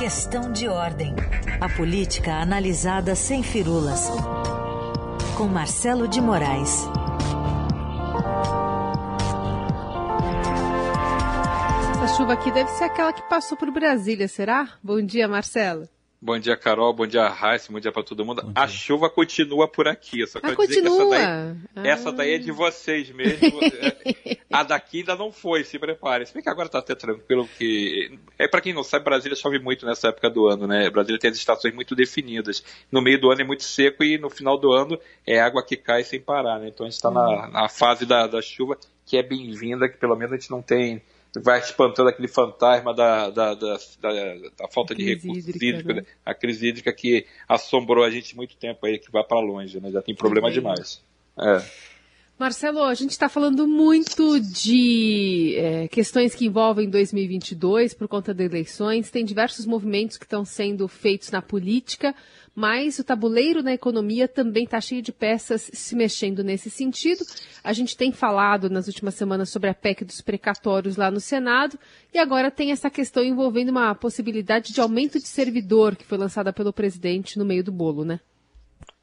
Questão 0.00 0.50
de 0.50 0.66
ordem. 0.66 1.14
A 1.60 1.68
política 1.68 2.32
analisada 2.36 3.14
sem 3.14 3.42
firulas. 3.42 4.08
Com 5.36 5.46
Marcelo 5.46 6.08
de 6.08 6.22
Moraes. 6.22 6.88
Essa 11.90 12.16
chuva 12.16 12.32
aqui 12.32 12.50
deve 12.50 12.70
ser 12.70 12.84
aquela 12.84 13.12
que 13.12 13.20
passou 13.28 13.58
por 13.58 13.70
Brasília, 13.70 14.26
será? 14.26 14.70
Bom 14.82 15.02
dia, 15.02 15.28
Marcelo. 15.28 15.86
Bom 16.22 16.38
dia, 16.38 16.54
Carol. 16.54 16.92
Bom 16.92 17.06
dia, 17.06 17.26
Raíssa. 17.28 17.72
Bom 17.72 17.80
dia 17.80 17.90
para 17.90 18.02
todo 18.02 18.22
mundo. 18.26 18.52
A 18.54 18.68
chuva 18.68 19.08
continua 19.08 19.66
por 19.66 19.88
aqui. 19.88 20.26
Só 20.26 20.38
Ah, 20.38 20.42
quero 20.54 20.56
dizer 20.66 20.82
que 20.82 20.86
essa 20.86 20.96
continua? 20.98 21.18
daí, 21.18 21.56
Ah. 21.76 21.88
essa 21.88 22.12
daí 22.12 22.34
é 22.34 22.38
de 22.38 22.52
vocês 22.52 23.10
mesmo. 23.10 23.58
É, 23.62 24.36
a 24.52 24.62
daqui 24.62 24.98
ainda 24.98 25.16
não 25.16 25.32
foi, 25.32 25.64
se 25.64 25.78
prepare. 25.78 26.26
Se 26.26 26.34
bem 26.34 26.42
que 26.42 26.50
agora 26.50 26.68
tá 26.68 26.78
até 26.80 26.94
tranquilo, 26.94 27.48
que 27.56 28.18
é 28.38 28.46
para 28.46 28.60
quem 28.60 28.74
não 28.74 28.84
sabe, 28.84 29.06
Brasília 29.06 29.34
chove 29.34 29.58
muito 29.58 29.86
nessa 29.86 30.08
época 30.08 30.28
do 30.28 30.46
ano, 30.46 30.66
né? 30.66 30.90
Brasília 30.90 31.18
tem 31.18 31.30
as 31.30 31.38
estações 31.38 31.74
muito 31.74 31.94
definidas. 31.94 32.62
No 32.92 33.00
meio 33.00 33.18
do 33.18 33.30
ano 33.30 33.40
é 33.40 33.44
muito 33.44 33.62
seco 33.62 34.04
e 34.04 34.18
no 34.18 34.28
final 34.28 34.58
do 34.58 34.72
ano 34.72 35.00
é 35.26 35.40
água 35.40 35.64
que 35.64 35.74
cai 35.74 36.04
sem 36.04 36.20
parar, 36.20 36.58
né? 36.58 36.68
Então 36.68 36.84
a 36.84 36.90
gente 36.90 36.96
está 36.96 37.10
na, 37.10 37.48
na 37.48 37.68
fase 37.70 38.04
da, 38.04 38.26
da 38.26 38.42
chuva 38.42 38.76
que 39.06 39.16
é 39.16 39.22
bem-vinda, 39.22 39.88
que 39.88 39.96
pelo 39.96 40.14
menos 40.16 40.34
a 40.34 40.36
gente 40.36 40.50
não 40.50 40.60
tem 40.60 41.00
vai 41.38 41.60
espantando 41.60 42.08
aquele 42.08 42.28
fantasma 42.28 42.94
da, 42.94 43.30
da, 43.30 43.54
da, 43.54 43.76
da, 44.00 44.34
da 44.58 44.68
falta 44.68 44.94
de 44.94 45.04
recursos 45.04 45.48
hídricos, 45.48 45.94
né? 45.94 46.00
né? 46.00 46.06
a 46.24 46.34
crise 46.34 46.68
hídrica 46.68 46.92
que 46.92 47.26
assombrou 47.48 48.04
a 48.04 48.10
gente 48.10 48.36
muito 48.36 48.56
tempo 48.56 48.84
aí, 48.84 48.98
que 48.98 49.10
vai 49.10 49.22
para 49.22 49.40
longe, 49.40 49.80
né? 49.80 49.90
Já 49.90 50.02
tem 50.02 50.14
problema 50.14 50.50
demais. 50.50 51.02
É. 51.38 51.62
Marcelo, 52.40 52.82
a 52.82 52.94
gente 52.94 53.10
está 53.10 53.28
falando 53.28 53.68
muito 53.68 54.40
de 54.40 55.56
é, 55.58 55.88
questões 55.88 56.34
que 56.34 56.46
envolvem 56.46 56.88
2022 56.88 57.92
por 57.92 58.08
conta 58.08 58.32
das 58.32 58.46
eleições. 58.46 59.10
Tem 59.10 59.22
diversos 59.26 59.66
movimentos 59.66 60.16
que 60.16 60.24
estão 60.24 60.42
sendo 60.42 60.88
feitos 60.88 61.30
na 61.30 61.42
política, 61.42 62.14
mas 62.54 62.98
o 62.98 63.04
tabuleiro 63.04 63.62
na 63.62 63.72
economia 63.72 64.26
também 64.26 64.64
está 64.64 64.80
cheio 64.80 65.02
de 65.02 65.12
peças 65.12 65.70
se 65.72 65.94
mexendo 65.94 66.42
nesse 66.42 66.70
sentido. 66.70 67.24
A 67.62 67.72
gente 67.72 67.96
tem 67.96 68.12
falado 68.12 68.68
nas 68.68 68.86
últimas 68.86 69.14
semanas 69.14 69.50
sobre 69.50 69.70
a 69.70 69.74
PEC 69.74 70.04
dos 70.04 70.20
precatórios 70.20 70.96
lá 70.96 71.10
no 71.10 71.20
Senado 71.20 71.78
e 72.12 72.18
agora 72.18 72.50
tem 72.50 72.72
essa 72.72 72.90
questão 72.90 73.22
envolvendo 73.22 73.70
uma 73.70 73.94
possibilidade 73.94 74.72
de 74.72 74.80
aumento 74.80 75.18
de 75.18 75.26
servidor 75.26 75.96
que 75.96 76.04
foi 76.04 76.18
lançada 76.18 76.52
pelo 76.52 76.72
presidente 76.72 77.38
no 77.38 77.44
meio 77.44 77.64
do 77.64 77.72
bolo, 77.72 78.04
né? 78.04 78.20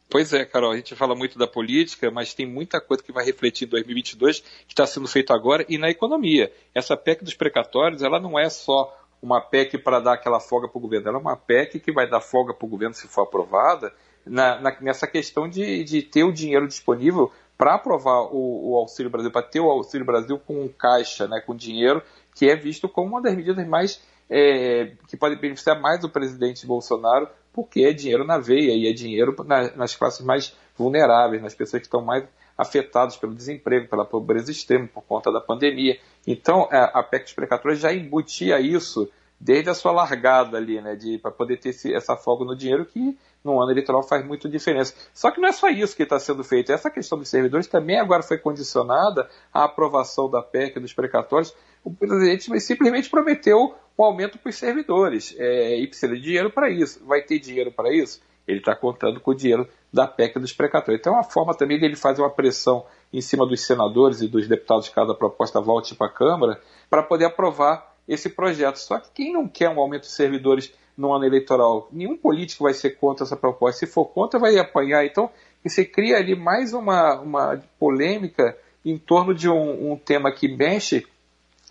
Pois 0.09 0.31
é, 0.31 0.45
Carol, 0.45 0.71
a 0.71 0.77
gente 0.77 0.95
fala 0.95 1.13
muito 1.15 1.37
da 1.37 1.47
política, 1.47 2.09
mas 2.09 2.33
tem 2.33 2.45
muita 2.45 2.79
coisa 2.79 3.03
que 3.03 3.11
vai 3.11 3.25
refletir 3.25 3.67
em 3.67 3.71
2022 3.71 4.39
que 4.39 4.73
está 4.73 4.85
sendo 4.85 5.07
feito 5.07 5.33
agora 5.33 5.65
e 5.67 5.77
na 5.77 5.89
economia. 5.89 6.51
Essa 6.73 6.95
PEC 6.95 7.25
dos 7.25 7.33
precatórios, 7.33 8.01
ela 8.01 8.19
não 8.19 8.39
é 8.39 8.49
só 8.49 8.95
uma 9.21 9.41
PEC 9.41 9.77
para 9.77 9.99
dar 9.99 10.13
aquela 10.13 10.39
folga 10.39 10.67
para 10.67 10.77
o 10.77 10.81
governo, 10.81 11.07
ela 11.09 11.17
é 11.17 11.21
uma 11.21 11.35
PEC 11.35 11.79
que 11.79 11.91
vai 11.91 12.07
dar 12.09 12.21
folga 12.21 12.53
para 12.53 12.65
o 12.65 12.69
governo 12.69 12.93
se 12.93 13.07
for 13.07 13.23
aprovada 13.23 13.91
na, 14.25 14.59
na- 14.59 14.77
nessa 14.81 15.07
questão 15.07 15.47
de, 15.49 15.83
de 15.83 16.01
ter 16.01 16.23
o 16.23 16.31
dinheiro 16.31 16.67
disponível 16.67 17.31
para 17.57 17.73
aprovar 17.75 18.21
o, 18.33 18.71
o 18.71 18.75
Auxílio 18.75 19.09
Brasil, 19.09 19.31
para 19.31 19.41
ter 19.41 19.59
o 19.59 19.69
Auxílio 19.69 20.05
Brasil 20.05 20.37
com 20.39 20.67
caixa, 20.69 21.27
né, 21.27 21.41
com 21.43 21.55
dinheiro, 21.55 22.03
que 22.35 22.47
é 22.49 22.55
visto 22.55 22.87
como 22.87 23.07
uma 23.09 23.21
das 23.21 23.35
medidas 23.35 23.67
mais 23.67 24.01
é, 24.29 24.91
que 25.07 25.15
pode 25.17 25.35
beneficiar 25.37 25.79
mais 25.81 26.03
o 26.03 26.09
presidente 26.09 26.67
Bolsonaro, 26.67 27.27
porque 27.53 27.81
é 27.81 27.93
dinheiro 27.93 28.23
na 28.25 28.37
veia 28.37 28.73
e 28.73 28.87
é 28.87 28.93
dinheiro 28.93 29.35
na- 29.45 29.71
nas 29.75 29.95
classes 29.95 30.23
mais 30.23 30.55
vulneráveis, 30.77 31.41
nas 31.41 31.55
pessoas 31.55 31.79
que 31.81 31.87
estão 31.87 32.01
mais 32.03 32.23
afetadas 32.57 33.15
pelo 33.15 33.35
desemprego, 33.35 33.87
pela 33.87 34.03
pobreza 34.05 34.51
extrema, 34.51 34.87
por 34.87 35.03
conta 35.03 35.31
da 35.31 35.39
pandemia. 35.39 35.99
Então, 36.25 36.67
a, 36.71 36.99
a 36.99 37.03
PEC 37.03 37.25
dos 37.25 37.33
precatórios 37.33 37.79
já 37.79 37.93
embutia 37.93 38.59
isso 38.59 39.09
desde 39.39 39.69
a 39.69 39.73
sua 39.75 39.91
largada 39.91 40.57
ali, 40.57 40.81
né, 40.81 40.97
para 41.21 41.29
poder 41.29 41.57
ter 41.57 41.69
esse- 41.69 41.93
essa 41.93 42.17
folga 42.17 42.43
no 42.43 42.55
dinheiro 42.55 42.85
que 42.85 43.15
no 43.43 43.61
ano 43.61 43.71
eleitoral 43.71 44.01
faz 44.01 44.25
muita 44.25 44.49
diferença. 44.49 44.95
Só 45.13 45.29
que 45.29 45.39
não 45.39 45.47
é 45.47 45.51
só 45.51 45.69
isso 45.69 45.95
que 45.95 46.01
está 46.03 46.19
sendo 46.19 46.43
feito. 46.43 46.71
Essa 46.71 46.89
questão 46.89 47.17
dos 47.19 47.29
servidores 47.29 47.67
também 47.67 47.99
agora 47.99 48.23
foi 48.23 48.37
condicionada 48.39 49.29
à 49.53 49.63
aprovação 49.65 50.29
da 50.29 50.41
PEC 50.41 50.79
dos 50.79 50.91
precatórios. 50.91 51.53
O 51.83 51.93
presidente 51.93 52.59
simplesmente 52.59 53.09
prometeu 53.09 53.75
um 53.97 54.03
aumento 54.03 54.37
para 54.39 54.49
os 54.49 54.55
servidores 54.55 55.35
é, 55.37 55.77
e 55.79 55.87
precisa 55.87 56.13
de 56.15 56.21
dinheiro 56.21 56.49
para 56.51 56.69
isso. 56.69 57.05
Vai 57.05 57.21
ter 57.21 57.39
dinheiro 57.39 57.71
para 57.71 57.93
isso? 57.93 58.19
Ele 58.47 58.59
está 58.59 58.75
contando 58.75 59.19
com 59.19 59.31
o 59.31 59.35
dinheiro 59.35 59.67
da 59.91 60.07
PEC 60.07 60.39
dos 60.39 60.53
precatórios. 60.53 60.99
Então 60.99 61.13
é 61.13 61.17
uma 61.17 61.23
forma 61.23 61.53
também 61.53 61.79
dele 61.79 61.95
fazer 61.95 62.21
uma 62.21 62.29
pressão 62.29 62.85
em 63.11 63.21
cima 63.21 63.45
dos 63.45 63.61
senadores 63.65 64.21
e 64.21 64.27
dos 64.27 64.47
deputados 64.47 64.89
caso 64.89 65.11
a 65.11 65.15
proposta 65.15 65.59
volte 65.59 65.95
para 65.95 66.07
a 66.07 66.11
Câmara 66.11 66.61
para 66.89 67.03
poder 67.03 67.25
aprovar 67.25 67.95
esse 68.07 68.29
projeto. 68.29 68.77
Só 68.77 68.99
que 68.99 69.09
quem 69.13 69.33
não 69.33 69.47
quer 69.47 69.69
um 69.69 69.79
aumento 69.79 70.03
de 70.03 70.11
servidores 70.11 70.73
no 70.97 71.13
ano 71.13 71.25
eleitoral? 71.25 71.89
Nenhum 71.91 72.15
político 72.17 72.63
vai 72.63 72.73
ser 72.73 72.91
contra 72.91 73.25
essa 73.25 73.35
proposta. 73.35 73.85
Se 73.85 73.91
for 73.91 74.05
contra, 74.05 74.39
vai 74.39 74.57
apanhar. 74.57 75.05
Então, 75.05 75.29
você 75.63 75.83
cria 75.83 76.17
ali 76.17 76.35
mais 76.35 76.73
uma, 76.73 77.19
uma 77.19 77.61
polêmica 77.77 78.57
em 78.85 78.97
torno 78.97 79.33
de 79.33 79.49
um, 79.49 79.91
um 79.91 79.97
tema 79.97 80.31
que 80.31 80.47
mexe 80.47 81.05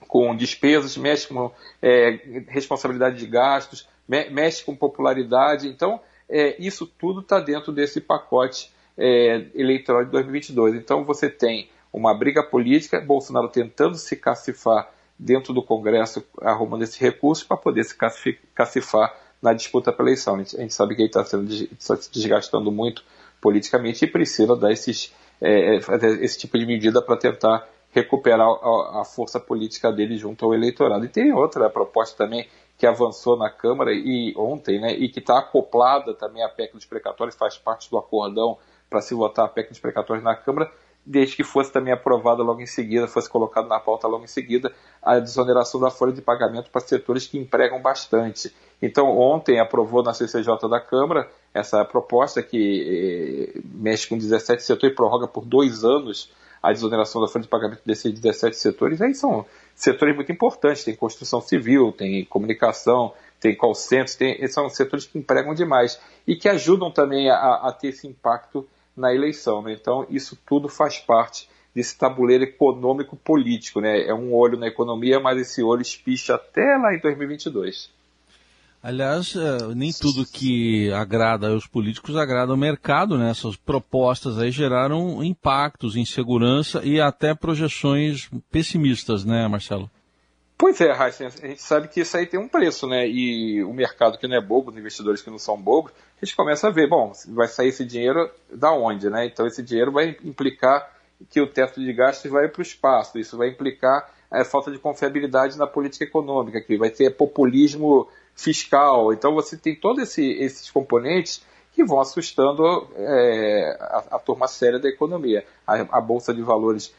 com 0.09 0.37
despesas, 0.37 0.97
mexe 0.97 1.27
com 1.29 1.51
é, 1.81 2.45
responsabilidade 2.49 3.17
de 3.17 3.27
gastos, 3.27 3.89
me- 4.07 4.29
mexe 4.29 4.63
com 4.63 4.77
popularidade. 4.77 5.67
Então, 5.69 5.99
é, 6.29 6.57
isso 6.61 6.87
tudo 6.87 7.21
está 7.21 7.41
dentro 7.41 7.73
desse 7.73 8.01
pacote 8.01 8.73
é, 8.97 9.47
eleitoral 9.55 10.05
de 10.05 10.11
2022. 10.11 10.75
Então, 10.75 11.05
você 11.05 11.29
tem 11.29 11.69
uma 11.93 12.15
briga 12.15 12.43
política, 12.43 13.01
Bolsonaro 13.01 13.49
tentando 13.49 13.97
se 13.97 14.17
cacifar 14.17 14.91
dentro 15.19 15.55
do 15.55 15.63
Congresso, 15.63 16.25
arrumando 16.43 16.83
esse 16.83 17.01
recurso 17.01 17.47
para 17.47 17.57
poder 17.57 17.85
se 17.85 17.97
cacifar 18.55 19.17
na 19.41 19.53
disputa 19.53 19.93
pela 19.93 20.09
eleição. 20.09 20.35
A 20.35 20.39
gente, 20.39 20.75
sabe 20.75 20.95
que 20.95 21.03
ele 21.03 21.09
está 21.09 21.23
está 21.23 21.97
se 21.97 22.13
desgastando 22.13 22.71
muito 22.71 23.03
politicamente 23.41 24.05
e 24.05 24.09
precisa 24.09 24.57
dar 24.57 24.73
esses, 24.73 25.15
é, 25.41 25.81
fazer 25.81 26.23
esse 26.23 26.39
tipo 26.39 26.59
de 26.59 26.67
medida 26.67 27.01
para 27.01 27.17
tentar 27.17 27.67
recuperar 27.91 28.47
a, 28.47 29.01
a 29.01 29.05
força 29.05 29.41
política 29.41 29.91
dele 29.91 30.19
junto 30.19 30.45
ao 30.45 30.53
eleitorado. 30.53 31.05
E 31.05 31.09
tem 31.09 31.33
outra 31.33 31.71
proposta 31.71 32.17
também 32.25 32.47
que 32.77 32.87
avançou 32.87 33.37
na 33.37 33.51
Câmara 33.51 33.93
e 33.93 34.35
ontem, 34.37 34.81
né, 34.81 34.93
e 34.93 35.09
que 35.09 35.19
está 35.19 35.39
acoplada 35.39 36.13
também 36.15 36.43
à 36.43 36.49
PEC 36.49 36.75
dos 36.75 36.85
precatórios, 36.85 37.35
faz 37.35 37.57
parte 37.57 37.91
do 37.91 37.97
acordão 37.97 38.59
para 38.89 39.01
se 39.01 39.15
votar 39.15 39.47
a 39.47 39.49
PEC 39.49 39.71
dos 39.71 39.81
precatórios 39.81 40.25
na 40.25 40.35
Câmara, 40.35 40.71
desde 41.05 41.37
que 41.37 41.45
fosse 41.45 41.73
também 41.73 41.93
aprovada 41.93 42.43
logo 42.43 42.61
em 42.61 42.67
seguida, 42.67 43.07
fosse 43.07 43.31
colocado 43.31 43.69
na 43.69 43.79
pauta 43.79 44.07
logo 44.09 44.25
em 44.25 44.29
seguida, 44.29 44.73
a 45.01 45.19
desoneração 45.19 45.81
da 45.81 45.91
folha 45.91 46.13
de 46.13 46.21
pagamento 46.21 46.71
para 46.71 46.81
setores 46.81 47.27
que 47.27 47.39
empregam 47.39 47.81
bastante. 47.81 48.53
Então, 48.83 49.17
ontem 49.17 49.61
aprovou 49.61 50.03
na 50.03 50.13
CCJ 50.13 50.69
da 50.69 50.81
Câmara 50.81 51.31
essa 51.55 51.85
proposta 51.85 52.43
que 52.43 53.55
eh, 53.55 53.61
mexe 53.65 54.09
com 54.09 54.19
17 54.19 54.63
setores 54.63 54.93
e 54.93 54.97
prorroga 54.97 55.27
por 55.27 55.45
dois 55.45 55.85
anos 55.85 56.31
a 56.63 56.73
desoneração 56.73 57.23
da 57.23 57.29
folha 57.29 57.45
de 57.45 57.49
pagamento 57.49 57.83
desses 57.87 58.13
17 58.13 58.57
setores. 58.57 59.01
Aí 59.01 59.15
são 59.15 59.47
setores 59.77 60.17
muito 60.17 60.33
importantes, 60.33 60.83
tem 60.83 60.97
construção 60.97 61.41
civil, 61.41 61.93
tem 61.93 62.25
comunicação, 62.25 63.13
tem 63.39 63.55
call 63.55 63.75
centers, 63.75 64.17
tem, 64.17 64.45
são 64.49 64.69
setores 64.69 65.07
que 65.07 65.19
empregam 65.19 65.55
demais 65.55 66.01
e 66.27 66.35
que 66.35 66.49
ajudam 66.49 66.91
também 66.91 67.31
a, 67.31 67.37
a 67.37 67.73
ter 67.73 67.89
esse 67.89 68.09
impacto 68.09 68.67
na 68.97 69.15
eleição. 69.15 69.63
Né? 69.63 69.75
Então, 69.75 70.07
isso 70.09 70.37
tudo 70.47 70.69
faz 70.69 70.99
parte 70.99 71.49
desse 71.75 71.97
tabuleiro 71.97 72.45
econômico-político. 72.45 73.81
Né? 73.81 74.07
É 74.07 74.15
um 74.15 74.35
olho 74.35 74.59
na 74.59 74.67
economia, 74.67 75.21
mas 75.21 75.39
esse 75.39 75.63
olho 75.63 75.83
espicha 75.83 76.35
até 76.35 76.77
lá 76.79 76.95
em 76.95 76.99
2022. 76.99 77.95
Aliás, 78.87 79.35
eh, 79.35 79.75
nem 79.75 79.91
tudo 79.93 80.25
que 80.25 80.93
agrada 80.93 81.49
aos 81.49 81.67
políticos 81.67 82.15
agrada 82.15 82.53
ao 82.53 82.57
mercado, 82.57 83.19
né? 83.19 83.31
Essas 83.31 83.57
propostas 83.57 84.39
aí 84.39 84.53
geraram 84.53 85.25
impactos, 85.25 85.97
insegurança 85.97 86.81
e 86.85 87.01
até 87.01 87.35
projeções 87.35 88.31
pessimistas, 88.49 89.25
né, 89.25 89.49
Marcelo? 89.49 89.91
Pois 90.57 90.81
é, 90.81 90.93
Raíssa, 90.93 91.27
a 91.27 91.31
gente 91.49 91.61
sabe 91.61 91.89
que 91.89 91.99
isso 91.99 92.17
aí 92.17 92.27
tem 92.27 92.39
um 92.39 92.47
preço, 92.47 92.87
né? 92.87 93.09
E 93.09 93.61
o 93.65 93.75
mercado 93.75 94.19
que 94.19 94.29
não 94.29 94.37
é 94.37 94.41
bobo, 94.41 94.71
os 94.71 94.77
investidores 94.77 95.21
que 95.21 95.31
não 95.31 95.39
são 95.39 95.61
bobos, 95.61 95.91
a 96.23 96.25
gente 96.25 96.37
começa 96.37 96.69
a 96.69 96.71
ver, 96.71 96.89
bom, 96.89 97.11
vai 97.31 97.49
sair 97.49 97.71
esse 97.71 97.85
dinheiro 97.85 98.31
da 98.53 98.71
onde, 98.71 99.11
né? 99.11 99.27
Então 99.27 99.49
esse 99.49 99.65
dinheiro 99.65 99.91
vai 99.91 100.17
implicar 100.23 100.89
que 101.29 101.41
o 101.41 101.49
teto 101.49 101.81
de 101.81 101.93
gastos 101.93 102.31
vai 102.31 102.47
para 102.47 102.61
o 102.61 102.63
espaço, 102.63 103.19
isso 103.19 103.37
vai 103.37 103.49
implicar 103.49 104.15
a 104.31 104.45
falta 104.45 104.71
de 104.71 104.79
confiabilidade 104.79 105.57
na 105.59 105.67
política 105.67 106.05
econômica, 106.05 106.61
que 106.61 106.77
vai 106.77 106.91
ter 106.91 107.11
populismo 107.11 108.09
fiscal. 108.35 109.13
Então 109.13 109.35
você 109.35 109.57
tem 109.57 109.75
todos 109.75 110.03
esse, 110.03 110.25
esses 110.25 110.71
componentes 110.71 111.43
que 111.73 111.85
vão 111.85 112.01
assustando 112.01 112.89
é, 112.97 113.77
a, 113.81 114.05
a 114.13 114.19
turma 114.19 114.49
séria 114.49 114.79
da 114.79 114.89
economia. 114.89 115.45
A, 115.67 115.99
a 115.99 116.01
Bolsa 116.01 116.33
de 116.33 116.43
Valores 116.43 116.95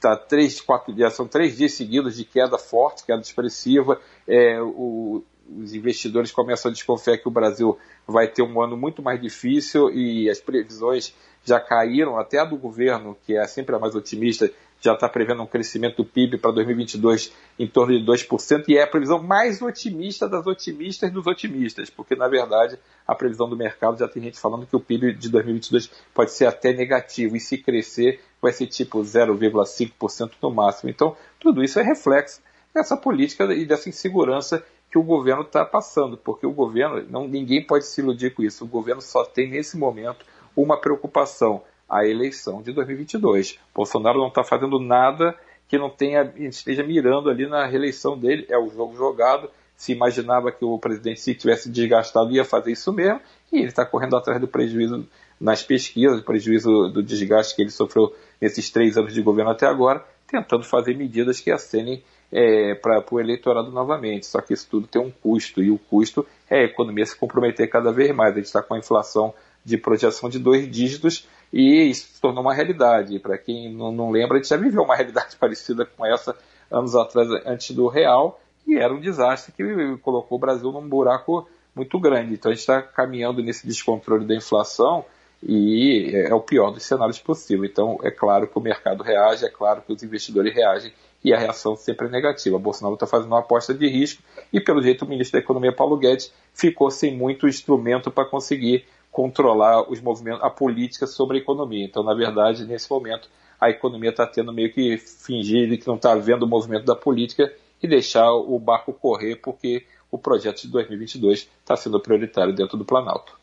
tá 0.00 0.16
três, 0.16 0.60
quatro 0.60 0.92
dias, 0.92 1.14
são 1.14 1.28
três 1.28 1.56
dias 1.56 1.74
seguidos 1.74 2.16
de 2.16 2.24
queda 2.24 2.58
forte, 2.58 3.04
queda 3.04 3.22
expressiva. 3.22 4.00
É, 4.26 4.60
o, 4.60 5.22
os 5.56 5.74
investidores 5.74 6.32
começam 6.32 6.70
a 6.70 6.72
desconfiar 6.72 7.18
que 7.18 7.28
o 7.28 7.30
Brasil 7.30 7.78
vai 8.06 8.26
ter 8.28 8.42
um 8.42 8.60
ano 8.60 8.76
muito 8.76 9.02
mais 9.02 9.20
difícil 9.20 9.90
e 9.90 10.28
as 10.28 10.40
previsões 10.40 11.14
já 11.44 11.60
caíram, 11.60 12.18
até 12.18 12.38
a 12.38 12.44
do 12.44 12.56
governo, 12.56 13.16
que 13.26 13.36
é 13.36 13.46
sempre 13.46 13.76
a 13.76 13.78
mais 13.78 13.94
otimista, 13.94 14.50
já 14.84 14.92
está 14.92 15.08
prevendo 15.08 15.42
um 15.42 15.46
crescimento 15.46 15.96
do 15.96 16.04
PIB 16.04 16.36
para 16.36 16.50
2022 16.50 17.32
em 17.58 17.66
torno 17.66 17.98
de 17.98 18.04
2%, 18.04 18.64
e 18.68 18.76
é 18.76 18.82
a 18.82 18.86
previsão 18.86 19.22
mais 19.22 19.62
otimista 19.62 20.28
das 20.28 20.46
otimistas 20.46 21.10
dos 21.10 21.26
otimistas, 21.26 21.88
porque, 21.88 22.14
na 22.14 22.28
verdade, 22.28 22.78
a 23.06 23.14
previsão 23.14 23.48
do 23.48 23.56
mercado 23.56 23.98
já 23.98 24.06
tem 24.06 24.22
gente 24.22 24.38
falando 24.38 24.66
que 24.66 24.76
o 24.76 24.80
PIB 24.80 25.14
de 25.14 25.30
2022 25.30 25.90
pode 26.12 26.32
ser 26.32 26.46
até 26.46 26.74
negativo, 26.74 27.34
e 27.34 27.40
se 27.40 27.56
crescer, 27.56 28.20
vai 28.42 28.52
ser 28.52 28.66
tipo 28.66 29.00
0,5% 29.00 30.32
no 30.42 30.50
máximo. 30.50 30.90
Então, 30.90 31.16
tudo 31.40 31.64
isso 31.64 31.80
é 31.80 31.82
reflexo 31.82 32.42
dessa 32.74 32.94
política 32.94 33.44
e 33.54 33.64
dessa 33.64 33.88
insegurança 33.88 34.62
que 34.90 34.98
o 34.98 35.02
governo 35.02 35.42
está 35.42 35.64
passando, 35.64 36.18
porque 36.18 36.46
o 36.46 36.52
governo, 36.52 37.02
não, 37.08 37.26
ninguém 37.26 37.66
pode 37.66 37.86
se 37.86 38.00
iludir 38.02 38.34
com 38.34 38.42
isso, 38.42 38.64
o 38.64 38.68
governo 38.68 39.00
só 39.00 39.24
tem 39.24 39.48
nesse 39.48 39.78
momento 39.78 40.26
uma 40.54 40.80
preocupação, 40.80 41.62
a 41.88 42.06
eleição 42.06 42.62
de 42.62 42.72
2022. 42.72 43.58
Bolsonaro 43.74 44.18
não 44.18 44.28
está 44.28 44.42
fazendo 44.42 44.78
nada 44.78 45.34
que 45.68 45.78
não 45.78 45.90
tenha, 45.90 46.32
esteja 46.36 46.82
mirando 46.82 47.30
ali 47.30 47.46
na 47.46 47.66
reeleição 47.66 48.18
dele, 48.18 48.46
é 48.48 48.58
o 48.58 48.68
jogo 48.68 48.96
jogado, 48.96 49.50
se 49.76 49.92
imaginava 49.92 50.52
que 50.52 50.64
o 50.64 50.78
presidente, 50.78 51.20
se 51.20 51.34
tivesse 51.34 51.70
desgastado, 51.70 52.30
ia 52.30 52.44
fazer 52.44 52.72
isso 52.72 52.92
mesmo, 52.92 53.20
e 53.52 53.58
ele 53.58 53.68
está 53.68 53.84
correndo 53.84 54.16
atrás 54.16 54.40
do 54.40 54.46
prejuízo 54.46 55.06
nas 55.40 55.62
pesquisas, 55.62 56.20
prejuízo 56.20 56.88
do 56.88 57.02
desgaste 57.02 57.56
que 57.56 57.62
ele 57.62 57.70
sofreu 57.70 58.14
nesses 58.40 58.70
três 58.70 58.96
anos 58.96 59.12
de 59.12 59.20
governo 59.20 59.50
até 59.50 59.66
agora, 59.66 60.04
tentando 60.26 60.64
fazer 60.64 60.96
medidas 60.96 61.40
que 61.40 61.50
acenem 61.50 62.02
é, 62.32 62.74
para 62.74 63.04
o 63.10 63.20
eleitorado 63.20 63.70
novamente. 63.70 64.26
Só 64.26 64.40
que 64.40 64.52
isso 64.52 64.66
tudo 64.70 64.86
tem 64.86 65.00
um 65.00 65.10
custo, 65.10 65.62
e 65.62 65.70
o 65.70 65.78
custo 65.78 66.26
é 66.48 66.60
a 66.60 66.64
economia 66.64 67.04
se 67.04 67.16
comprometer 67.16 67.68
cada 67.68 67.92
vez 67.92 68.14
mais. 68.14 68.32
A 68.32 68.36
gente 68.36 68.46
está 68.46 68.62
com 68.62 68.74
a 68.74 68.78
inflação 68.78 69.34
de 69.64 69.78
projeção 69.78 70.28
de 70.28 70.38
dois 70.38 70.70
dígitos 70.70 71.26
e 71.54 71.88
isso 71.88 72.08
se 72.12 72.20
tornou 72.20 72.42
uma 72.42 72.52
realidade. 72.52 73.20
Para 73.20 73.38
quem 73.38 73.72
não, 73.72 73.92
não, 73.92 74.10
lembra, 74.10 74.36
a 74.36 74.40
gente 74.40 74.48
já 74.48 74.56
viveu 74.56 74.82
uma 74.82 74.96
realidade 74.96 75.36
parecida 75.38 75.86
com 75.86 76.04
essa 76.04 76.36
anos 76.68 76.96
atrás, 76.96 77.28
antes 77.46 77.70
do 77.76 77.86
real, 77.86 78.40
e 78.66 78.76
era 78.76 78.92
um 78.92 79.00
desastre 79.00 79.52
que 79.52 79.96
colocou 79.98 80.36
o 80.36 80.40
Brasil 80.40 80.72
num 80.72 80.88
buraco 80.88 81.48
muito 81.72 82.00
grande. 82.00 82.34
Então 82.34 82.50
a 82.50 82.54
gente 82.54 82.62
está 82.62 82.82
caminhando 82.82 83.40
nesse 83.40 83.68
descontrole 83.68 84.26
da 84.26 84.34
inflação 84.34 85.04
e 85.40 86.10
é 86.12 86.34
o 86.34 86.40
pior 86.40 86.72
dos 86.72 86.82
cenários 86.82 87.20
possível. 87.20 87.64
Então 87.64 88.00
é 88.02 88.10
claro 88.10 88.48
que 88.48 88.58
o 88.58 88.60
mercado 88.60 89.04
reage, 89.04 89.44
é 89.44 89.48
claro 89.48 89.80
que 89.82 89.92
os 89.92 90.02
investidores 90.02 90.52
reagem 90.52 90.92
e 91.22 91.32
a 91.32 91.38
reação 91.38 91.76
sempre 91.76 92.08
é 92.08 92.10
negativa. 92.10 92.58
Bolsonaro 92.58 92.94
está 92.94 93.06
fazendo 93.06 93.28
uma 93.28 93.38
aposta 93.38 93.72
de 93.72 93.86
risco 93.86 94.20
e, 94.52 94.60
pelo 94.60 94.82
jeito, 94.82 95.04
o 95.04 95.08
ministro 95.08 95.38
da 95.38 95.44
Economia, 95.44 95.72
Paulo 95.72 95.96
Guedes, 95.96 96.32
ficou 96.52 96.90
sem 96.90 97.16
muito 97.16 97.46
instrumento 97.46 98.10
para 98.10 98.24
conseguir 98.24 98.84
controlar 99.14 99.88
os 99.88 100.00
movimentos, 100.00 100.42
a 100.42 100.50
política 100.50 101.06
sobre 101.06 101.38
a 101.38 101.40
economia. 101.40 101.84
Então, 101.84 102.02
na 102.02 102.12
verdade, 102.12 102.66
nesse 102.66 102.90
momento, 102.90 103.30
a 103.60 103.70
economia 103.70 104.10
está 104.10 104.26
tendo 104.26 104.52
meio 104.52 104.72
que 104.72 104.98
fingir 104.98 105.78
que 105.78 105.86
não 105.86 105.94
está 105.94 106.16
vendo 106.16 106.42
o 106.42 106.48
movimento 106.48 106.84
da 106.84 106.96
política 106.96 107.54
e 107.80 107.86
deixar 107.86 108.32
o 108.32 108.58
barco 108.58 108.92
correr, 108.92 109.36
porque 109.36 109.86
o 110.10 110.18
projeto 110.18 110.62
de 110.62 110.68
2022 110.68 111.48
está 111.60 111.76
sendo 111.76 112.00
prioritário 112.00 112.52
dentro 112.52 112.76
do 112.76 112.84
Planalto. 112.84 113.38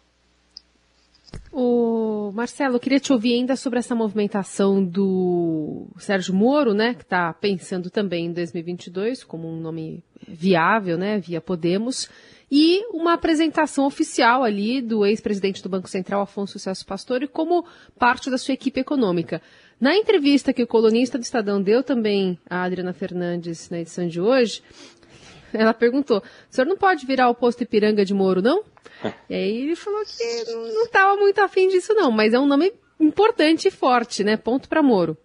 O 1.53 1.70
Marcelo, 2.33 2.75
eu 2.75 2.79
queria 2.79 2.99
te 2.99 3.11
ouvir 3.13 3.33
ainda 3.33 3.55
sobre 3.55 3.79
essa 3.79 3.95
movimentação 3.95 4.83
do 4.83 5.87
Sérgio 5.97 6.33
Moro, 6.33 6.73
né, 6.73 6.93
que 6.93 7.03
está 7.03 7.33
pensando 7.33 7.89
também 7.89 8.27
em 8.27 8.33
2022 8.33 9.23
como 9.23 9.47
um 9.47 9.59
nome 9.59 10.03
viável, 10.27 10.97
né, 10.97 11.19
via 11.19 11.41
Podemos 11.41 12.09
e 12.51 12.85
uma 12.91 13.13
apresentação 13.13 13.85
oficial 13.85 14.43
ali 14.43 14.81
do 14.81 15.05
ex-presidente 15.05 15.63
do 15.63 15.69
Banco 15.69 15.89
Central, 15.89 16.21
Afonso 16.21 16.59
Celso 16.59 16.85
Pastore, 16.85 17.27
como 17.27 17.65
parte 17.97 18.29
da 18.29 18.37
sua 18.37 18.53
equipe 18.53 18.79
econômica. 18.79 19.41
Na 19.79 19.95
entrevista 19.95 20.51
que 20.51 20.61
o 20.61 20.67
colunista 20.67 21.17
do 21.17 21.23
Estadão 21.23 21.61
deu 21.61 21.81
também 21.81 22.37
a 22.49 22.63
Adriana 22.63 22.93
Fernandes 22.93 23.69
na 23.69 23.79
edição 23.79 24.05
de 24.05 24.19
hoje, 24.19 24.61
ela 25.59 25.73
perguntou: 25.73 26.19
o 26.19 26.23
senhor 26.49 26.67
não 26.67 26.77
pode 26.77 27.05
virar 27.05 27.29
o 27.29 27.35
posto 27.35 27.63
Ipiranga 27.63 28.05
de 28.05 28.13
Moro, 28.13 28.41
não? 28.41 28.63
E 29.29 29.33
aí 29.33 29.61
ele 29.63 29.75
falou 29.75 30.01
que 30.05 30.51
não 30.53 30.83
estava 30.83 31.15
muito 31.15 31.39
afim 31.39 31.67
disso, 31.67 31.93
não, 31.93 32.11
mas 32.11 32.33
é 32.33 32.39
um 32.39 32.45
nome 32.45 32.71
importante 32.99 33.67
e 33.67 33.71
forte, 33.71 34.23
né? 34.23 34.37
Ponto 34.37 34.69
para 34.69 34.83
Moro. 34.83 35.17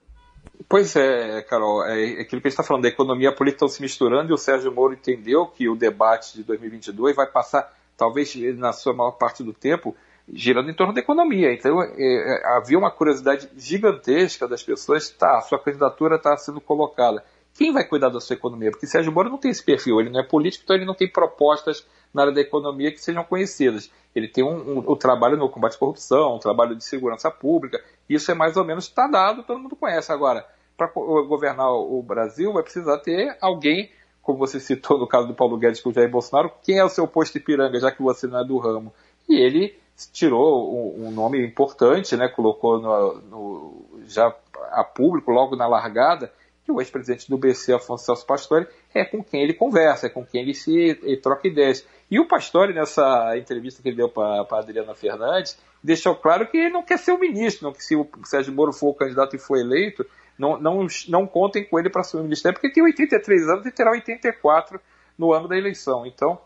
Pois 0.69 0.97
é, 0.97 1.43
Carol, 1.43 1.85
é 1.85 2.21
aquilo 2.21 2.41
que 2.41 2.49
a 2.49 2.51
gente 2.51 2.59
está 2.59 2.63
falando, 2.63 2.83
da 2.83 2.89
economia 2.89 3.29
e 3.29 3.33
a 3.33 3.35
política 3.35 3.65
estão 3.65 3.69
se 3.69 3.81
misturando 3.81 4.33
e 4.33 4.35
o 4.35 4.39
Sérgio 4.39 4.73
Moro 4.73 4.95
entendeu 4.95 5.47
que 5.47 5.69
o 5.69 5.77
debate 5.77 6.35
de 6.35 6.43
2022 6.43 7.15
vai 7.15 7.27
passar, 7.27 7.73
talvez 7.97 8.35
na 8.57 8.73
sua 8.73 8.93
maior 8.93 9.13
parte 9.13 9.45
do 9.45 9.53
tempo, 9.53 9.95
girando 10.33 10.69
em 10.69 10.75
torno 10.75 10.93
da 10.93 11.01
economia. 11.01 11.53
Então 11.53 11.81
é, 11.81 11.93
é, 11.97 12.57
havia 12.57 12.77
uma 12.77 12.91
curiosidade 12.91 13.49
gigantesca 13.57 14.49
das 14.49 14.63
pessoas, 14.63 15.09
tá, 15.11 15.39
a 15.39 15.43
sua 15.43 15.59
candidatura 15.59 16.17
está 16.17 16.37
sendo 16.37 16.61
colocada. 16.61 17.23
Quem 17.57 17.73
vai 17.73 17.85
cuidar 17.85 18.11
da 18.11 18.21
sua 18.21 18.35
economia? 18.35 18.71
Porque 18.71 18.87
Sérgio 18.87 19.13
Moro 19.13 19.31
não 19.31 19.39
tem 19.39 19.51
esse 19.51 19.65
perfil, 19.65 20.01
ele 20.01 20.11
não 20.11 20.21
é 20.21 20.23
político, 20.23 20.65
então 20.65 20.77
ele 20.77 20.85
não 20.85 20.95
tem 20.95 21.11
propostas 21.11 21.87
na 22.13 22.23
área 22.23 22.35
da 22.35 22.41
economia 22.41 22.93
que 22.93 23.01
sejam 23.01 23.25
conhecidas. 23.25 23.91
Ele 24.15 24.29
tem 24.29 24.45
um, 24.45 24.79
um, 24.79 24.93
um 24.93 24.97
trabalho 24.97 25.37
no 25.37 25.49
combate 25.49 25.77
à 25.77 25.79
corrupção, 25.79 26.37
um 26.37 26.39
trabalho 26.39 26.77
de 26.77 26.85
segurança 26.85 27.31
pública, 27.31 27.83
isso 28.09 28.31
é 28.31 28.35
mais 28.35 28.57
ou 28.57 28.65
menos 28.65 28.85
está 28.85 29.07
dado, 29.07 29.43
todo 29.43 29.59
mundo 29.59 29.77
conhece. 29.77 30.13
Agora, 30.13 30.47
para 30.77 30.89
governar 30.89 31.73
o 31.73 32.03
Brasil, 32.03 32.53
vai 32.53 32.63
precisar 32.63 32.99
ter 32.99 33.37
alguém, 33.41 33.91
como 34.23 34.39
você 34.39 34.61
citou 34.61 34.99
no 34.99 35.07
caso 35.07 35.27
do 35.27 35.35
Paulo 35.35 35.57
Guedes 35.57 35.81
com 35.81 35.91
o 35.91 35.93
Jair 35.93 36.11
Bolsonaro, 36.11 36.53
quem 36.63 36.79
é 36.79 36.85
o 36.85 36.89
seu 36.89 37.07
posto 37.07 37.39
Ipiranga, 37.39 37.81
já 37.81 37.91
que 37.91 38.03
você 38.03 38.27
não 38.27 38.41
é 38.41 38.45
do 38.45 38.59
ramo? 38.59 38.93
E 39.29 39.35
ele 39.35 39.79
tirou 40.13 40.75
um, 40.75 41.09
um 41.09 41.11
nome 41.11 41.45
importante, 41.45 42.17
né, 42.17 42.29
colocou 42.29 42.79
no, 42.79 43.15
no, 43.23 43.87
já 44.07 44.35
a 44.73 44.85
público, 44.85 45.31
logo 45.31 45.57
na 45.57 45.67
largada, 45.67 46.31
que 46.67 46.73
o 46.73 46.81
ex-presidente 46.81 47.31
do 47.31 47.39
BC, 47.39 47.73
Afonso 47.73 48.05
Celso 48.05 48.27
Pastore, 48.27 48.67
é 48.93 49.05
com 49.05 49.23
quem 49.23 49.41
ele 49.41 49.55
conversa, 49.55 50.09
é 50.09 50.11
com 50.11 50.27
quem 50.27 50.43
ele 50.43 50.53
se 50.53 50.77
ele 50.77 51.17
troca 51.17 51.47
ideias. 51.47 51.87
E 52.11 52.19
o 52.19 52.27
Pastore, 52.27 52.75
nessa 52.75 53.39
entrevista 53.39 53.81
que 53.81 53.89
ele 53.89 53.97
deu 53.97 54.09
para 54.09 54.45
a 54.51 54.59
Adriana 54.59 54.93
Fernandes, 54.93 55.57
deixou 55.83 56.17
claro 56.17 56.49
que 56.49 56.59
ele 56.59 56.71
não 56.71 56.83
quer 56.83 56.99
ser 56.99 57.13
o 57.13 57.19
ministro, 57.19 57.67
não 57.67 57.73
que 57.73 57.85
se 57.85 57.95
o 57.95 58.09
Sérgio 58.25 58.53
Moro 58.53 58.73
for 58.73 58.89
o 58.89 58.95
candidato 58.95 59.37
e 59.37 59.39
for 59.39 59.57
eleito, 59.57 60.05
não, 60.37 60.59
não, 60.61 60.87
não 61.09 61.27
contem 61.27 61.65
com 61.65 61.79
ele 61.79 61.89
para 61.89 62.01
assumir 62.01 62.23
o 62.23 62.25
ministério, 62.25 62.59
porque 62.59 62.75
tem 62.75 62.83
83 62.83 63.49
anos 63.49 63.65
e 63.65 63.71
terá 63.71 63.93
84 63.93 64.81
no 65.17 65.33
ano 65.33 65.47
da 65.47 65.57
eleição. 65.57 66.05
Então, 66.05 66.39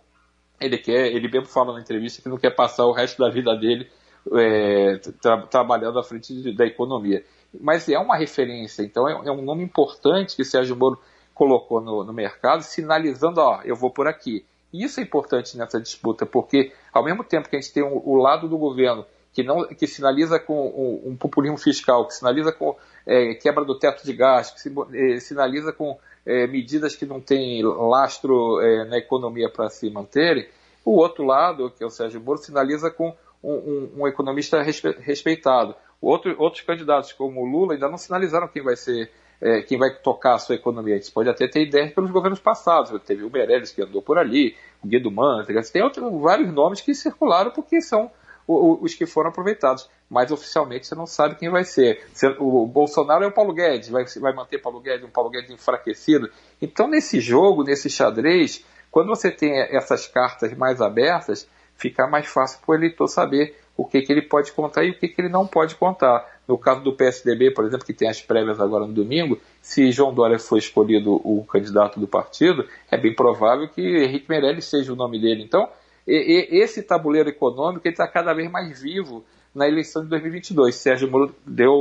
ele 0.60 0.76
quer, 0.76 1.06
ele 1.06 1.28
mesmo 1.28 1.46
fala 1.46 1.72
na 1.72 1.80
entrevista 1.80 2.20
que 2.22 2.28
não 2.28 2.36
quer 2.36 2.54
passar 2.54 2.84
o 2.84 2.92
resto 2.92 3.18
da 3.18 3.30
vida 3.30 3.56
dele 3.56 3.90
é, 4.34 4.98
tra 5.20 5.42
trabalhando 5.46 5.98
à 5.98 6.02
frente 6.02 6.34
de, 6.34 6.52
da 6.54 6.66
economia. 6.66 7.24
Mas 7.58 7.88
é 7.88 7.98
uma 7.98 8.16
referência, 8.16 8.82
então 8.82 9.08
é, 9.08 9.12
é, 9.12 9.32
um 9.32 9.42
nome 9.42 9.64
importante 9.64 10.36
que 10.36 10.44
Sérgio 10.44 10.76
Moro 10.76 10.98
colocou 11.34 11.80
no, 11.80 12.04
no 12.04 12.12
mercado, 12.12 12.62
sinalizando, 12.62 13.40
ó, 13.40 13.60
eu 13.64 13.74
vou 13.74 13.90
por 13.90 14.06
aqui. 14.06 14.44
E 14.72 14.84
isso 14.84 15.00
é 15.00 15.02
importante 15.02 15.56
nessa 15.56 15.80
disputa, 15.80 16.24
porque 16.24 16.72
ao 16.92 17.04
mesmo 17.04 17.24
tempo 17.24 17.48
que 17.48 17.56
a 17.56 17.60
gente 17.60 17.72
tem 17.72 17.82
o, 17.82 18.14
lado 18.16 18.48
do 18.48 18.56
governo 18.56 19.04
que, 19.32 19.42
não, 19.42 19.66
que 19.66 19.86
sinaliza 19.86 20.38
com 20.38 20.68
um, 20.68 21.10
um 21.10 21.16
populismo 21.16 21.58
fiscal, 21.58 22.06
que 22.06 22.14
sinaliza 22.14 22.52
com 22.52 22.76
é, 23.06 23.34
quebra 23.34 23.64
do 23.64 23.78
teto 23.78 24.04
de 24.04 24.12
gastos, 24.12 24.62
que 24.62 24.68
se, 24.68 24.74
é, 24.94 25.18
sinaliza 25.18 25.72
com 25.72 25.98
é, 26.24 26.46
medidas 26.46 26.94
que 26.94 27.06
não 27.06 27.20
têm 27.20 27.62
lastro 27.62 28.60
é, 28.60 28.84
na 28.84 28.98
economia 28.98 29.48
para 29.48 29.68
se 29.70 29.90
manterem, 29.90 30.46
o 30.84 30.92
outro 30.92 31.24
lado, 31.24 31.70
que 31.70 31.82
é 31.82 31.86
o 31.86 31.90
Sérgio 31.90 32.20
Moro, 32.20 32.38
sinaliza 32.38 32.90
com 32.90 33.14
um, 33.42 33.90
um, 33.98 34.08
economista 34.08 34.62
respeitado. 34.62 35.74
Outro, 36.00 36.34
outros 36.38 36.62
candidatos, 36.62 37.12
como 37.12 37.42
o 37.42 37.44
Lula, 37.44 37.74
ainda 37.74 37.88
não 37.88 37.98
sinalizaram 37.98 38.48
quem 38.48 38.62
vai 38.62 38.76
ser 38.76 39.10
é, 39.40 39.62
quem 39.62 39.78
vai 39.78 39.90
tocar 39.94 40.34
a 40.34 40.38
sua 40.38 40.54
economia. 40.54 40.96
A 40.96 41.12
pode 41.12 41.28
até 41.28 41.48
ter 41.48 41.62
ideias 41.62 41.92
pelos 41.92 42.10
governos 42.10 42.40
passados. 42.40 42.90
Teve 43.02 43.24
o 43.24 43.30
Meirelles 43.30 43.72
que 43.72 43.82
andou 43.82 44.02
por 44.02 44.18
ali, 44.18 44.54
o 44.84 44.86
Guido 44.86 45.10
Mantega, 45.10 45.62
tem 45.62 45.82
outros, 45.82 46.04
vários 46.20 46.52
nomes 46.52 46.80
que 46.80 46.94
circularam 46.94 47.50
porque 47.50 47.80
são 47.80 48.10
os 48.46 48.94
que 48.94 49.06
foram 49.06 49.30
aproveitados. 49.30 49.88
Mas 50.08 50.32
oficialmente 50.32 50.86
você 50.86 50.94
não 50.94 51.06
sabe 51.06 51.36
quem 51.36 51.48
vai 51.48 51.64
ser. 51.64 52.04
O 52.38 52.66
Bolsonaro 52.66 53.24
é 53.24 53.28
o 53.28 53.32
Paulo 53.32 53.54
Guedes, 53.54 53.88
vai, 53.88 54.04
vai 54.20 54.34
manter 54.34 54.58
Paulo 54.58 54.80
Guedes, 54.80 55.06
um 55.06 55.10
Paulo 55.10 55.30
Guedes 55.30 55.50
enfraquecido. 55.50 56.28
Então, 56.60 56.88
nesse 56.88 57.20
jogo, 57.20 57.62
nesse 57.62 57.88
xadrez, 57.88 58.64
quando 58.90 59.08
você 59.08 59.30
tem 59.30 59.56
essas 59.74 60.08
cartas 60.08 60.52
mais 60.54 60.80
abertas, 60.80 61.48
fica 61.80 62.06
mais 62.06 62.26
fácil 62.26 62.60
para 62.60 62.72
o 62.72 62.74
eleitor 62.76 63.08
saber 63.08 63.56
o 63.76 63.84
que, 63.84 64.02
que 64.02 64.12
ele 64.12 64.22
pode 64.22 64.52
contar 64.52 64.84
e 64.84 64.90
o 64.90 64.98
que, 64.98 65.08
que 65.08 65.20
ele 65.20 65.30
não 65.30 65.46
pode 65.46 65.74
contar. 65.74 66.40
No 66.46 66.58
caso 66.58 66.82
do 66.82 66.92
PSDB, 66.92 67.50
por 67.52 67.64
exemplo, 67.64 67.86
que 67.86 67.94
tem 67.94 68.08
as 68.08 68.20
prévias 68.20 68.60
agora 68.60 68.86
no 68.86 68.92
domingo, 68.92 69.40
se 69.62 69.90
João 69.90 70.12
Dória 70.12 70.38
for 70.38 70.58
escolhido 70.58 71.14
o 71.24 71.44
candidato 71.44 71.98
do 71.98 72.06
partido, 72.06 72.68
é 72.90 72.98
bem 72.98 73.14
provável 73.14 73.68
que 73.68 73.80
Henrique 73.80 74.28
Meirelles 74.28 74.66
seja 74.66 74.92
o 74.92 74.96
nome 74.96 75.18
dele. 75.18 75.42
Então, 75.42 75.68
e, 76.06 76.48
e, 76.50 76.58
esse 76.60 76.82
tabuleiro 76.82 77.30
econômico 77.30 77.88
está 77.88 78.06
cada 78.06 78.34
vez 78.34 78.50
mais 78.50 78.82
vivo 78.82 79.24
na 79.54 79.66
eleição 79.66 80.02
de 80.02 80.08
2022. 80.10 80.74
Sérgio 80.74 81.10
Moro 81.10 81.34
deu, 81.46 81.72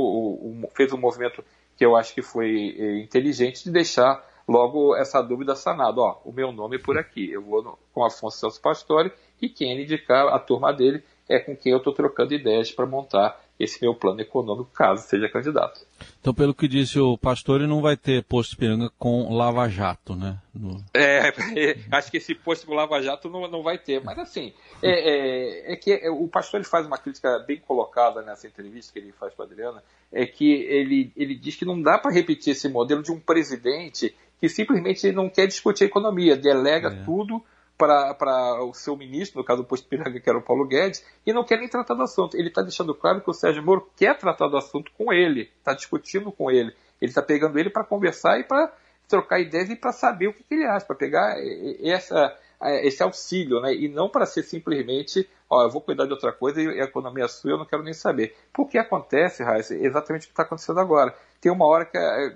fez 0.74 0.92
um 0.92 0.98
movimento 0.98 1.44
que 1.76 1.84
eu 1.84 1.96
acho 1.96 2.14
que 2.14 2.22
foi 2.22 2.76
é, 2.78 2.98
inteligente 3.00 3.64
de 3.64 3.70
deixar 3.70 4.24
logo 4.50 4.96
essa 4.96 5.22
dúvida 5.22 5.54
sanada. 5.54 6.00
Ó, 6.00 6.20
o 6.24 6.32
meu 6.32 6.50
nome 6.50 6.76
é 6.76 6.78
por 6.80 6.98
aqui. 6.98 7.30
Eu 7.30 7.42
vou 7.42 7.62
no, 7.62 7.78
com 7.94 8.04
Afonso 8.04 8.38
Celso 8.38 8.60
Pastore 8.60 9.12
e 9.40 9.48
quem 9.48 9.80
indicar, 9.80 10.26
a 10.26 10.38
turma 10.40 10.72
dele, 10.72 11.04
é 11.28 11.38
com 11.38 11.56
quem 11.56 11.70
eu 11.70 11.78
estou 11.78 11.94
trocando 11.94 12.34
ideias 12.34 12.72
para 12.72 12.84
montar 12.84 13.40
esse 13.60 13.78
meu 13.82 13.94
plano 13.94 14.22
econômico 14.22 14.70
caso 14.72 15.06
seja 15.06 15.28
candidato. 15.28 15.86
Então, 16.18 16.32
pelo 16.32 16.54
que 16.54 16.66
disse 16.66 16.98
o 16.98 17.18
pastor, 17.18 17.60
ele 17.60 17.68
não 17.68 17.82
vai 17.82 17.94
ter 17.94 18.24
posto 18.24 18.56
Piranga 18.56 18.90
com 18.98 19.36
Lava 19.36 19.68
Jato, 19.68 20.16
né? 20.16 20.38
No... 20.54 20.82
É, 20.94 21.28
é, 21.54 21.76
acho 21.92 22.10
que 22.10 22.16
esse 22.16 22.34
posto 22.34 22.66
com 22.66 22.74
Lava 22.74 23.02
Jato 23.02 23.28
não, 23.28 23.46
não 23.48 23.62
vai 23.62 23.76
ter. 23.76 24.02
Mas 24.02 24.18
assim, 24.18 24.54
é, 24.82 25.70
é, 25.70 25.72
é 25.74 25.76
que 25.76 26.08
o 26.08 26.26
pastor 26.26 26.60
ele 26.60 26.68
faz 26.68 26.86
uma 26.86 26.96
crítica 26.96 27.38
bem 27.46 27.58
colocada 27.58 28.22
nessa 28.22 28.46
entrevista 28.46 28.94
que 28.94 28.98
ele 28.98 29.12
faz 29.12 29.34
para 29.34 29.44
a 29.44 29.48
Adriana, 29.48 29.82
é 30.10 30.24
que 30.24 30.50
ele, 30.50 31.12
ele 31.14 31.34
diz 31.34 31.54
que 31.54 31.66
não 31.66 31.80
dá 31.80 31.98
para 31.98 32.10
repetir 32.10 32.52
esse 32.52 32.68
modelo 32.68 33.02
de 33.02 33.12
um 33.12 33.20
presidente 33.20 34.16
que 34.40 34.48
simplesmente 34.48 35.12
não 35.12 35.28
quer 35.28 35.46
discutir 35.46 35.84
a 35.84 35.86
economia, 35.86 36.34
delega 36.34 36.88
é. 36.88 37.04
tudo 37.04 37.44
para 37.80 38.62
o 38.62 38.74
seu 38.74 38.96
ministro, 38.96 39.40
no 39.40 39.44
caso 39.44 39.62
o 39.62 39.64
posto 39.64 39.88
Piranga, 39.88 40.20
que 40.20 40.28
era 40.28 40.38
o 40.38 40.42
Paulo 40.42 40.66
Guedes, 40.66 41.04
e 41.26 41.32
não 41.32 41.44
quer 41.44 41.58
nem 41.58 41.68
tratar 41.68 41.94
do 41.94 42.02
assunto. 42.02 42.36
Ele 42.36 42.48
está 42.48 42.60
deixando 42.62 42.94
claro 42.94 43.22
que 43.22 43.30
o 43.30 43.34
Sérgio 43.34 43.62
Moro 43.62 43.90
quer 43.96 44.18
tratar 44.18 44.48
do 44.48 44.56
assunto 44.56 44.92
com 44.96 45.12
ele, 45.12 45.50
está 45.58 45.72
discutindo 45.72 46.30
com 46.30 46.50
ele. 46.50 46.74
Ele 47.00 47.10
está 47.10 47.22
pegando 47.22 47.58
ele 47.58 47.70
para 47.70 47.84
conversar 47.84 48.38
e 48.38 48.44
para 48.44 48.72
trocar 49.08 49.40
ideias 49.40 49.70
e 49.70 49.76
para 49.76 49.92
saber 49.92 50.28
o 50.28 50.32
que, 50.34 50.44
que 50.44 50.54
ele 50.54 50.66
acha, 50.66 50.86
para 50.86 50.96
pegar 50.96 51.34
essa, 51.82 52.36
esse 52.62 53.02
auxílio, 53.02 53.60
né? 53.60 53.74
e 53.74 53.88
não 53.88 54.08
para 54.08 54.26
ser 54.26 54.42
simplesmente, 54.42 55.28
ó, 55.48 55.64
eu 55.64 55.70
vou 55.70 55.80
cuidar 55.80 56.04
de 56.04 56.12
outra 56.12 56.32
coisa 56.32 56.60
e 56.60 56.80
a 56.80 56.84
economia 56.84 57.24
é 57.24 57.28
sua 57.28 57.52
eu 57.52 57.58
não 57.58 57.64
quero 57.64 57.82
nem 57.82 57.94
saber. 57.94 58.36
Porque 58.52 58.76
acontece, 58.76 59.42
Raíssa, 59.42 59.74
exatamente 59.74 60.24
o 60.24 60.26
que 60.26 60.32
está 60.32 60.42
acontecendo 60.42 60.78
agora 60.78 61.14
tem 61.40 61.50
uma 61.50 61.66
hora 61.66 61.86
que 61.86 61.96
é, 61.96 62.34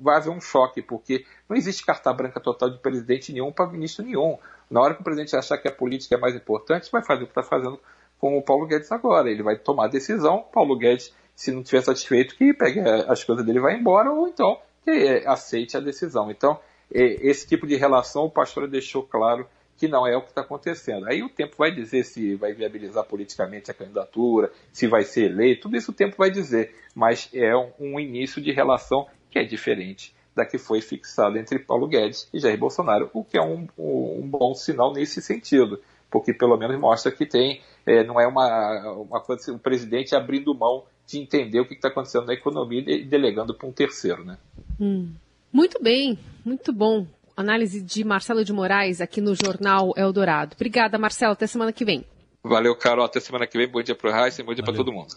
vai 0.00 0.16
haver 0.16 0.30
um 0.30 0.40
choque, 0.40 0.80
porque 0.80 1.24
não 1.48 1.56
existe 1.56 1.84
carta 1.84 2.12
branca 2.12 2.38
total 2.38 2.70
de 2.70 2.78
presidente 2.78 3.32
nenhum 3.32 3.50
para 3.50 3.66
ministro 3.66 4.04
nenhum. 4.04 4.38
Na 4.70 4.80
hora 4.80 4.94
que 4.94 5.00
o 5.00 5.04
presidente 5.04 5.34
achar 5.34 5.58
que 5.58 5.66
a 5.66 5.72
política 5.72 6.14
é 6.14 6.18
mais 6.18 6.36
importante, 6.36 6.90
vai 6.92 7.02
fazer 7.02 7.24
o 7.24 7.26
que 7.26 7.32
está 7.32 7.42
fazendo 7.42 7.80
com 8.20 8.38
o 8.38 8.42
Paulo 8.42 8.66
Guedes 8.66 8.92
agora. 8.92 9.28
Ele 9.28 9.42
vai 9.42 9.56
tomar 9.56 9.86
a 9.86 9.88
decisão, 9.88 10.44
Paulo 10.52 10.76
Guedes, 10.76 11.12
se 11.34 11.50
não 11.50 11.62
estiver 11.62 11.82
satisfeito, 11.82 12.36
que 12.36 12.54
pegue 12.54 12.80
as 12.80 13.24
coisas 13.24 13.44
dele 13.44 13.58
e 13.58 13.62
vá 13.62 13.72
embora, 13.72 14.10
ou 14.12 14.28
então 14.28 14.60
que 14.84 15.22
aceite 15.26 15.76
a 15.76 15.80
decisão. 15.80 16.30
Então, 16.30 16.58
esse 16.90 17.46
tipo 17.46 17.66
de 17.66 17.76
relação 17.76 18.24
o 18.24 18.30
pastor 18.30 18.66
deixou 18.66 19.02
claro 19.02 19.46
que 19.78 19.86
não 19.86 20.06
é 20.06 20.16
o 20.16 20.22
que 20.22 20.30
está 20.30 20.40
acontecendo. 20.40 21.06
Aí 21.06 21.22
o 21.22 21.28
tempo 21.28 21.54
vai 21.56 21.70
dizer 21.70 22.04
se 22.04 22.34
vai 22.34 22.52
viabilizar 22.52 23.04
politicamente 23.04 23.70
a 23.70 23.74
candidatura, 23.74 24.50
se 24.72 24.88
vai 24.88 25.04
ser 25.04 25.30
eleito, 25.30 25.62
tudo 25.62 25.76
isso 25.76 25.92
o 25.92 25.94
tempo 25.94 26.16
vai 26.18 26.30
dizer, 26.30 26.74
mas 26.94 27.30
é 27.32 27.56
um, 27.78 27.98
início 27.98 28.42
de 28.42 28.50
relação 28.50 29.06
que 29.30 29.38
é 29.38 29.44
diferente 29.44 30.12
da 30.34 30.44
que 30.44 30.58
foi 30.58 30.80
fixada 30.80 31.38
entre 31.38 31.60
Paulo 31.60 31.86
Guedes 31.86 32.28
e 32.34 32.40
Jair 32.40 32.58
Bolsonaro, 32.58 33.08
o 33.12 33.24
que 33.24 33.38
é 33.38 33.42
um, 33.42 33.68
um 33.78 34.28
bom 34.28 34.54
sinal 34.54 34.92
nesse 34.92 35.22
sentido, 35.22 35.80
porque 36.10 36.32
pelo 36.32 36.56
menos 36.56 36.78
mostra 36.78 37.12
que 37.12 37.26
tem, 37.26 37.60
é, 37.86 38.02
não 38.04 38.20
é 38.20 38.26
uma, 38.26 38.92
uma 38.92 39.20
coisa, 39.20 39.42
assim, 39.42 39.52
o 39.52 39.58
presidente 39.58 40.14
abrindo 40.14 40.54
mão 40.54 40.84
de 41.06 41.18
entender 41.18 41.60
o 41.60 41.66
que 41.66 41.74
está 41.74 41.88
acontecendo 41.88 42.26
na 42.26 42.34
economia 42.34 42.82
e 42.86 43.04
delegando 43.04 43.54
para 43.54 43.66
um 43.66 43.72
terceiro, 43.72 44.24
né? 44.24 44.38
Hum. 44.80 45.12
Muito 45.58 45.82
bem, 45.82 46.16
muito 46.44 46.72
bom. 46.72 47.04
Análise 47.36 47.82
de 47.82 48.04
Marcelo 48.04 48.44
de 48.44 48.52
Moraes 48.52 49.00
aqui 49.00 49.20
no 49.20 49.34
Jornal 49.34 49.92
Eldorado. 49.96 50.54
Obrigada, 50.54 50.96
Marcelo. 50.98 51.32
Até 51.32 51.48
semana 51.48 51.72
que 51.72 51.84
vem. 51.84 52.04
Valeu, 52.44 52.76
Carol. 52.76 53.04
Até 53.04 53.18
semana 53.18 53.44
que 53.44 53.58
vem. 53.58 53.66
Bom 53.66 53.82
dia 53.82 53.96
para 53.96 54.08
o 54.08 54.12
Raíssa 54.12 54.40
e 54.40 54.44
bom 54.44 54.54
dia 54.54 54.62
para 54.62 54.72
todo 54.72 54.92
mundo. 54.92 55.16